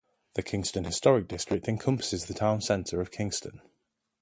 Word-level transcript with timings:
The 0.33 0.41
Kingston 0.41 0.85
historic 0.85 1.27
district 1.27 1.67
encompasses 1.67 2.25
the 2.25 2.33
town 2.33 2.61
center 2.61 3.01
of 3.01 3.11
Kingston. 3.11 3.61